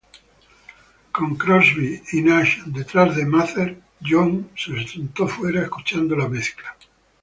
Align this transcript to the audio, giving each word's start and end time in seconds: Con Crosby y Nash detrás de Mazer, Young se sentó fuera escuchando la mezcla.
Con 1.11 1.35
Crosby 1.35 2.01
y 2.13 2.21
Nash 2.23 2.63
detrás 2.65 3.15
de 3.15 3.23
Mazer, 3.23 3.79
Young 3.99 4.45
se 4.57 4.87
sentó 4.87 5.27
fuera 5.27 5.61
escuchando 5.61 6.15
la 6.15 6.27
mezcla. 6.27 6.75